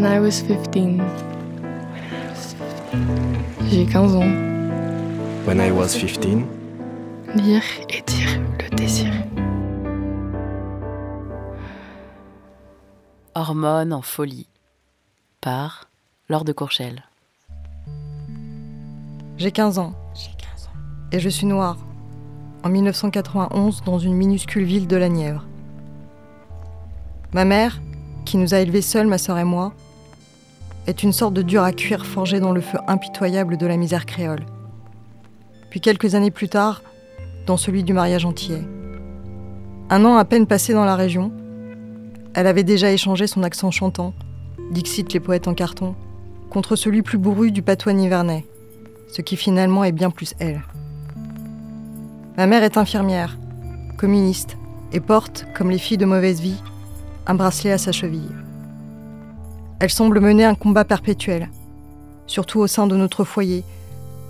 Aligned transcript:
When 0.00 0.10
I 0.10 0.18
was 0.18 0.40
15. 0.40 1.02
J'ai 3.68 3.84
15 3.84 4.16
ans. 4.16 4.32
When 5.44 5.60
I 5.60 5.70
was 5.70 5.88
15. 5.88 6.46
Lire 7.34 7.62
et 7.90 8.00
dire 8.06 8.40
le 8.60 8.76
désir. 8.76 9.12
Hormones 13.34 13.92
en 13.92 14.00
folie. 14.00 14.46
Par 15.42 15.90
Laure 16.30 16.44
de 16.44 16.54
Courchelle. 16.54 17.04
J'ai 19.36 19.52
15 19.52 19.80
ans. 19.80 19.92
Et 21.12 21.20
je 21.20 21.28
suis 21.28 21.46
noire. 21.46 21.76
En 22.62 22.70
1991, 22.70 23.82
dans 23.84 23.98
une 23.98 24.14
minuscule 24.14 24.64
ville 24.64 24.86
de 24.86 24.96
la 24.96 25.10
Nièvre. 25.10 25.44
Ma 27.34 27.44
mère, 27.44 27.82
qui 28.24 28.38
nous 28.38 28.54
a 28.54 28.60
élevés 28.60 28.80
seuls, 28.80 29.06
ma 29.06 29.18
sœur 29.18 29.36
et 29.36 29.44
moi, 29.44 29.74
est 30.86 31.02
une 31.02 31.12
sorte 31.12 31.34
de 31.34 31.42
dur 31.42 31.62
à 31.62 31.72
cuire 31.72 32.06
forgé 32.06 32.40
dans 32.40 32.52
le 32.52 32.60
feu 32.60 32.78
impitoyable 32.86 33.56
de 33.56 33.66
la 33.66 33.76
misère 33.76 34.06
créole. 34.06 34.44
Puis 35.70 35.80
quelques 35.80 36.14
années 36.14 36.30
plus 36.30 36.48
tard, 36.48 36.82
dans 37.46 37.56
celui 37.56 37.82
du 37.82 37.92
mariage 37.92 38.24
entier. 38.24 38.58
Un 39.88 40.04
an 40.04 40.16
à 40.16 40.24
peine 40.24 40.46
passé 40.46 40.72
dans 40.72 40.84
la 40.84 40.96
région, 40.96 41.32
elle 42.34 42.46
avait 42.46 42.64
déjà 42.64 42.92
échangé 42.92 43.26
son 43.26 43.42
accent 43.42 43.70
chantant, 43.70 44.14
Dixit 44.70 45.12
les 45.12 45.20
poètes 45.20 45.48
en 45.48 45.54
carton, 45.54 45.96
contre 46.48 46.76
celui 46.76 47.02
plus 47.02 47.18
bourru 47.18 47.50
du 47.50 47.62
patois 47.62 47.92
nivernais, 47.92 48.46
ce 49.08 49.20
qui 49.20 49.36
finalement 49.36 49.82
est 49.82 49.92
bien 49.92 50.10
plus 50.10 50.34
elle. 50.38 50.62
Ma 52.36 52.46
mère 52.46 52.62
est 52.62 52.76
infirmière, 52.76 53.36
communiste, 53.98 54.56
et 54.92 55.00
porte, 55.00 55.46
comme 55.56 55.70
les 55.70 55.78
filles 55.78 55.98
de 55.98 56.06
mauvaise 56.06 56.40
vie, 56.40 56.62
un 57.26 57.34
bracelet 57.34 57.72
à 57.72 57.78
sa 57.78 57.92
cheville. 57.92 58.30
Elle 59.80 59.88
semble 59.90 60.20
mener 60.20 60.44
un 60.44 60.54
combat 60.54 60.84
perpétuel, 60.84 61.48
surtout 62.26 62.60
au 62.60 62.66
sein 62.66 62.86
de 62.86 62.96
notre 62.96 63.24
foyer, 63.24 63.64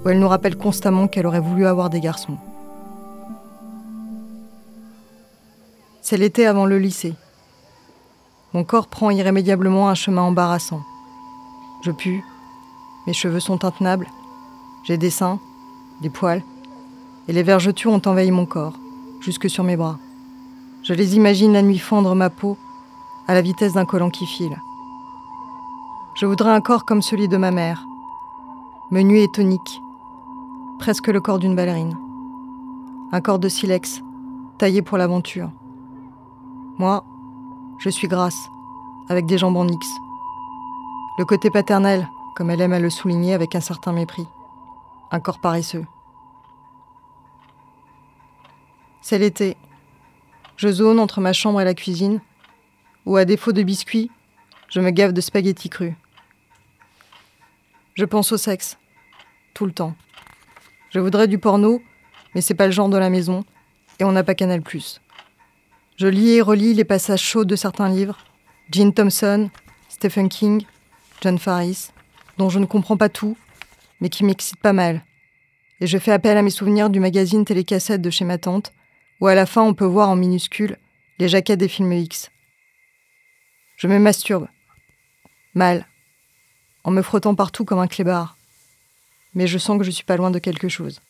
où 0.05 0.09
elle 0.09 0.21
nous 0.21 0.29
rappelle 0.29 0.57
constamment 0.57 1.09
qu'elle 1.09 1.27
aurait 1.27 1.41
voulu 1.41 1.67
avoir 1.67 1.91
des 1.91 1.99
garçons. 1.99 2.37
C'est 6.03 6.17
l'été 6.17 6.47
avant 6.47 6.67
le 6.67 6.79
lycée. 6.79 7.15
Mon 8.55 8.63
corps 8.63 8.87
prend 8.87 9.11
irrémédiablement 9.11 9.89
un 9.89 9.97
chemin 9.97 10.23
embarrassant. 10.23 10.83
Je 11.83 11.91
pue, 11.91 12.23
mes 13.09 13.13
cheveux 13.13 13.41
sont 13.41 13.65
intenables, 13.65 14.07
j'ai 14.85 14.99
des 14.99 15.11
seins, 15.11 15.41
des 16.01 16.11
poils, 16.11 16.45
et 17.27 17.33
les 17.33 17.43
vergetures 17.43 17.93
ont 17.93 18.03
envahi 18.07 18.31
mon 18.31 18.47
corps, 18.47 18.79
jusque 19.21 19.51
sur 19.51 19.65
mes 19.65 19.77
bras. 19.77 19.99
Je 20.85 20.95
les 20.95 21.17
imagine 21.17 21.55
la 21.55 21.63
nuit 21.63 21.79
fendre 21.79 22.15
ma 22.15 22.31
peau 22.31 22.57
à 23.27 23.35
la 23.35 23.43
vitesse 23.43 23.73
d'un 23.73 23.85
collant 23.85 24.11
qui 24.11 24.27
file. 24.27 24.57
Je 26.21 26.27
voudrais 26.27 26.51
un 26.51 26.61
corps 26.61 26.85
comme 26.85 27.01
celui 27.01 27.29
de 27.29 27.39
ma 27.39 27.51
mère, 27.51 27.83
menu 28.91 29.21
et 29.21 29.29
tonique, 29.29 29.81
presque 30.79 31.09
le 31.09 31.19
corps 31.19 31.39
d'une 31.39 31.57
ballerine. 31.57 31.97
Un 33.11 33.23
corps 33.23 33.39
de 33.39 33.49
silex, 33.49 34.03
taillé 34.59 34.83
pour 34.83 34.99
l'aventure. 34.99 35.51
Moi, 36.77 37.07
je 37.79 37.89
suis 37.89 38.07
grasse, 38.07 38.51
avec 39.09 39.25
des 39.25 39.39
jambes 39.39 39.57
en 39.57 39.67
X. 39.67 39.87
Le 41.17 41.25
côté 41.25 41.49
paternel, 41.49 42.07
comme 42.37 42.51
elle 42.51 42.61
aime 42.61 42.75
à 42.75 42.81
le 42.81 42.91
souligner 42.91 43.33
avec 43.33 43.55
un 43.55 43.63
certain 43.63 43.95
mépris. 43.95 44.27
Un 45.13 45.21
corps 45.21 45.41
paresseux. 45.41 45.87
C'est 49.01 49.19
l'été. 49.19 49.57
Je 50.59 50.69
zone 50.69 51.01
entre 51.01 51.23
ma 51.23 51.33
chambre 51.33 51.63
et 51.63 51.65
la 51.65 51.73
cuisine, 51.73 52.21
où 53.07 53.17
à 53.17 53.25
défaut 53.25 53.53
de 53.53 53.63
biscuits, 53.63 54.11
je 54.69 54.81
me 54.81 54.91
gave 54.91 55.15
de 55.15 55.23
spaghettis 55.23 55.71
crus. 55.71 55.95
Je 58.01 58.07
pense 58.07 58.33
au 58.33 58.39
sexe, 58.39 58.79
tout 59.53 59.67
le 59.67 59.73
temps. 59.73 59.95
Je 60.89 61.01
voudrais 61.01 61.29
du 61.29 61.39
porno, 61.39 61.83
mais 62.35 62.41
c'est 62.41 62.55
pas 62.55 62.65
le 62.65 62.73
genre 62.73 62.89
de 62.89 62.97
la 62.97 63.11
maison, 63.11 63.45
et 63.99 64.05
on 64.05 64.13
n'a 64.13 64.25
pas 64.25 64.35
Canal+. 64.35 64.63
Je 65.99 66.07
lis 66.07 66.31
et 66.31 66.41
relis 66.41 66.73
les 66.73 66.87
passages 66.87 67.21
chauds 67.21 67.45
de 67.45 67.57
certains 67.57 67.91
livres, 67.91 68.17
Jean 68.73 68.91
Thompson, 68.91 69.51
Stephen 69.91 70.31
King, 70.31 70.65
John 71.21 71.39
Farris, 71.39 71.91
dont 72.39 72.49
je 72.49 72.59
ne 72.59 72.65
comprends 72.65 72.97
pas 72.97 73.11
tout, 73.11 73.37
mais 74.01 74.09
qui 74.09 74.25
m'excitent 74.25 74.63
pas 74.63 74.73
mal. 74.73 75.05
Et 75.83 75.87
je 75.87 75.99
fais 75.99 76.13
appel 76.13 76.39
à 76.39 76.43
mes 76.43 76.49
souvenirs 76.49 76.89
du 76.89 77.01
magazine 77.01 77.45
télécassette 77.45 78.01
de 78.01 78.09
chez 78.09 78.25
ma 78.25 78.39
tante, 78.39 78.73
où 79.21 79.27
à 79.27 79.35
la 79.35 79.45
fin 79.45 79.61
on 79.61 79.75
peut 79.75 79.85
voir 79.85 80.09
en 80.09 80.17
minuscule 80.17 80.79
les 81.19 81.29
jaquettes 81.29 81.61
des 81.61 81.69
films 81.69 81.93
X. 81.93 82.31
Je 83.77 83.89
me 83.89 83.99
masturbe. 83.99 84.49
Mal. 85.53 85.85
En 86.85 86.91
me 86.91 87.03
frottant 87.03 87.35
partout 87.35 87.65
comme 87.65 87.79
un 87.79 87.87
clébard. 87.87 88.37
Mais 89.35 89.47
je 89.47 89.59
sens 89.59 89.79
que 89.79 89.85
je 89.85 89.91
suis 89.91 90.05
pas 90.05 90.17
loin 90.17 90.31
de 90.31 90.39
quelque 90.39 90.69
chose. 90.69 91.01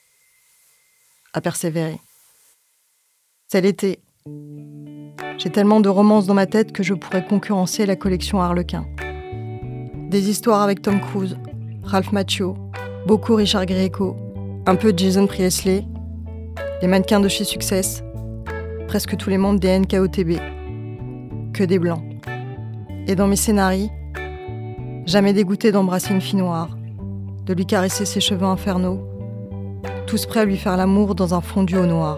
À 1.32 1.40
persévérer. 1.40 2.00
C'est 3.48 3.60
l'été, 3.60 4.00
j'ai 5.38 5.48
tellement 5.48 5.80
de 5.80 5.88
romances 5.88 6.26
dans 6.26 6.34
ma 6.34 6.44
tête 6.44 6.70
que 6.70 6.82
je 6.82 6.92
pourrais 6.92 7.24
concurrencer 7.24 7.86
la 7.86 7.96
collection 7.96 8.42
Harlequin. 8.42 8.86
Des 10.10 10.28
histoires 10.28 10.60
avec 10.60 10.82
Tom 10.82 11.00
Cruise, 11.00 11.38
Ralph 11.82 12.12
Macchio, 12.12 12.56
beaucoup 13.06 13.34
Richard 13.34 13.64
Grieco, 13.64 14.16
un 14.66 14.76
peu 14.76 14.92
Jason 14.94 15.26
Priestley, 15.26 15.86
les 16.82 16.88
mannequins 16.88 17.20
de 17.20 17.28
chez 17.28 17.44
Success, 17.44 18.02
presque 18.86 19.16
tous 19.16 19.30
les 19.30 19.38
membres 19.38 19.60
des 19.60 19.78
NKOTB, 19.78 20.38
que 21.54 21.64
des 21.64 21.78
blancs. 21.78 22.04
Et 23.06 23.14
dans 23.14 23.26
mes 23.26 23.36
scénarios, 23.36 23.88
jamais 25.10 25.32
dégoûté 25.32 25.72
d'embrasser 25.72 26.14
une 26.14 26.20
fille 26.20 26.38
noire, 26.38 26.68
de 27.44 27.52
lui 27.52 27.66
caresser 27.66 28.04
ses 28.04 28.20
cheveux 28.20 28.46
infernaux, 28.46 29.04
tous 30.06 30.24
prêts 30.24 30.38
à 30.38 30.44
lui 30.44 30.56
faire 30.56 30.76
l'amour 30.76 31.16
dans 31.16 31.34
un 31.34 31.40
fondu 31.40 31.76
au 31.76 31.84
noir. 31.84 32.16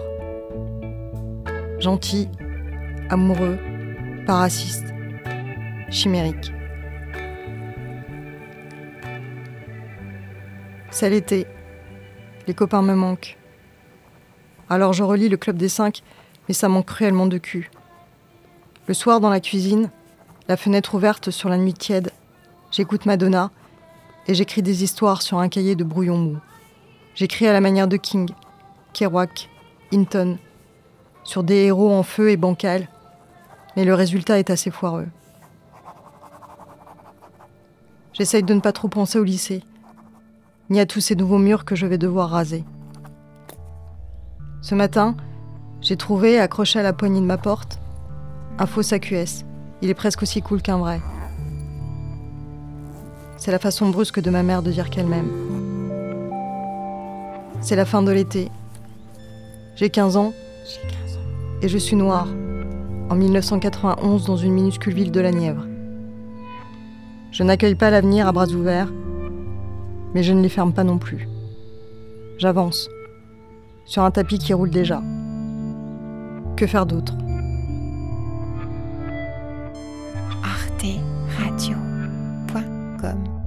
Gentil, 1.79 2.29
amoureux, 3.09 3.57
pas 4.27 4.35
raciste, 4.35 4.85
chimérique. 5.89 6.53
C'est 10.91 11.09
l'été. 11.09 11.47
Les 12.45 12.53
copains 12.53 12.83
me 12.83 12.93
manquent. 12.93 13.39
Alors 14.69 14.93
je 14.93 15.01
relis 15.01 15.29
le 15.29 15.37
Club 15.37 15.57
des 15.57 15.67
Cinq, 15.67 16.03
mais 16.47 16.53
ça 16.53 16.69
manque 16.69 16.85
cruellement 16.85 17.25
de 17.25 17.39
cul. 17.39 17.71
Le 18.85 18.93
soir 18.93 19.19
dans 19.19 19.31
la 19.31 19.39
cuisine, 19.39 19.89
la 20.47 20.57
fenêtre 20.57 20.93
ouverte 20.93 21.31
sur 21.31 21.49
la 21.49 21.57
nuit 21.57 21.73
tiède, 21.73 22.11
j'écoute 22.73 23.05
Madonna 23.05 23.51
et 24.27 24.33
j'écris 24.33 24.63
des 24.63 24.83
histoires 24.83 25.21
sur 25.21 25.37
un 25.37 25.47
cahier 25.47 25.75
de 25.75 25.83
brouillon 25.83 26.17
mou. 26.17 26.37
J'écris 27.15 27.47
à 27.47 27.53
la 27.53 27.61
manière 27.61 27.87
de 27.87 27.97
King, 27.97 28.31
Kerouac, 28.93 29.49
Hinton, 29.93 30.37
sur 31.23 31.43
des 31.43 31.65
héros 31.65 31.93
en 31.93 32.03
feu 32.03 32.31
et 32.31 32.37
bancal, 32.37 32.87
mais 33.77 33.85
le 33.85 33.93
résultat 33.93 34.39
est 34.39 34.49
assez 34.49 34.71
foireux. 34.71 35.07
J'essaye 38.13 38.43
de 38.43 38.53
ne 38.53 38.59
pas 38.59 38.71
trop 38.73 38.87
penser 38.87 39.19
au 39.19 39.23
lycée, 39.23 39.63
ni 40.69 40.79
à 40.79 40.85
tous 40.87 40.99
ces 40.99 41.15
nouveaux 41.15 41.37
murs 41.37 41.65
que 41.65 41.75
je 41.75 41.85
vais 41.85 41.99
devoir 41.99 42.31
raser. 42.31 42.63
Ce 44.61 44.73
matin, 44.73 45.15
j'ai 45.81 45.97
trouvé, 45.97 46.39
accroché 46.39 46.79
à 46.79 46.83
la 46.83 46.93
poignée 46.93 47.21
de 47.21 47.25
ma 47.25 47.37
porte, 47.37 47.79
un 48.57 48.65
faux 48.65 48.93
AQS. 48.93 49.45
Il 49.81 49.89
est 49.89 49.95
presque 49.95 50.23
aussi 50.23 50.41
cool 50.41 50.61
qu'un 50.61 50.77
vrai. 50.77 51.01
C'est 53.37 53.51
la 53.51 53.59
façon 53.59 53.89
brusque 53.89 54.19
de 54.19 54.29
ma 54.29 54.43
mère 54.43 54.61
de 54.61 54.71
dire 54.71 54.89
qu'elle 54.89 55.07
m'aime. 55.07 55.29
C'est 57.61 57.75
la 57.75 57.85
fin 57.85 58.01
de 58.01 58.11
l'été. 58.11 58.49
J'ai 59.75 59.89
15 59.89 60.17
ans. 60.17 60.33
Et 61.61 61.67
je 61.67 61.77
suis 61.77 61.95
noire 61.95 62.27
en 63.09 63.15
1991 63.15 64.25
dans 64.25 64.37
une 64.37 64.53
minuscule 64.53 64.93
ville 64.93 65.11
de 65.11 65.19
la 65.19 65.31
Nièvre. 65.31 65.65
Je 67.31 67.43
n'accueille 67.43 67.75
pas 67.75 67.89
l'avenir 67.89 68.27
à 68.27 68.31
bras 68.31 68.47
ouverts, 68.47 68.91
mais 70.13 70.23
je 70.23 70.33
ne 70.33 70.41
les 70.41 70.49
ferme 70.49 70.73
pas 70.73 70.83
non 70.83 70.97
plus. 70.97 71.27
J'avance, 72.37 72.89
sur 73.85 74.03
un 74.03 74.11
tapis 74.11 74.37
qui 74.37 74.53
roule 74.53 74.69
déjà. 74.69 75.01
Que 76.55 76.67
faire 76.67 76.85
d'autre? 76.85 77.13
them. 83.03 83.42